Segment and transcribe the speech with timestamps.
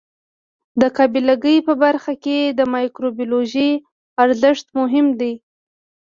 [0.81, 3.71] د قابله ګۍ په برخه کې د مایکروبیولوژي
[4.23, 5.33] ارزښت مهم دی.